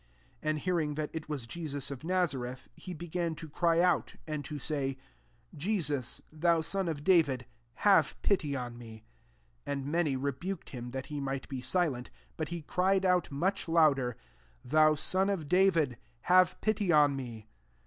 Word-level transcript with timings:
47 0.41 0.49
And 0.49 0.59
hear 0.63 0.79
ing 0.79 0.95
that 0.95 1.09
it 1.13 1.29
was 1.29 1.45
Jesus 1.45 1.91
of 1.91 1.99
Naza 2.01 2.35
^ 2.39 2.39
reth,^he 2.41 2.97
began 2.97 3.35
to 3.35 3.47
cry 3.47 3.81
out« 3.81 4.15
and 4.25 4.43
to 4.45 4.57
say, 4.57 4.97
<< 5.25 5.55
Jesus, 5.69 6.23
thou 6.31 6.59
son 6.61 6.87
of 6.87 7.03
David, 7.03 7.45
have 7.85 8.17
pity 8.23 8.55
on 8.55 8.79
me.'' 8.79 9.05
48 9.65 9.71
And 9.71 9.85
many 9.85 10.15
rebuked 10.15 10.71
him, 10.71 10.89
that 10.89 11.05
he 11.13 11.19
might 11.19 11.47
be 11.47 11.61
silent: 11.61 12.09
but 12.35 12.47
he 12.49 12.63
cried 12.63 13.05
out 13.05 13.31
much 13.31 13.67
louder, 13.69 14.17
<^ 14.65 14.69
Thou 14.71 14.95
son 14.95 15.29
of 15.29 15.47
David, 15.47 15.97
have 16.21 16.59
pity 16.61 16.91
on 16.91 17.15
me." 17.15 17.47